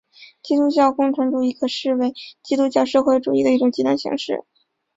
[0.41, 4.43] 基督教共产主义可视为基督教社会主义的一种极端形式。